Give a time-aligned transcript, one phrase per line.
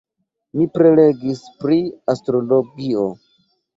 [0.59, 1.77] Mi prelegis pri
[2.15, 3.05] Astrologio.